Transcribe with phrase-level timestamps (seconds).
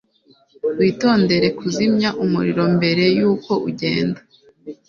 [0.77, 4.19] Witondere kuzimya umuriro mbere yuko ugenda.